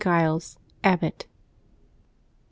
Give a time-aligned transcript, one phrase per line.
[0.03, 1.27] GILES, Abbot.
[1.27, 1.27] [t.